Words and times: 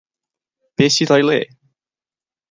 Be 0.81 0.87
sydd 0.95 1.13
o'i 1.17 1.27
le? 1.27 1.35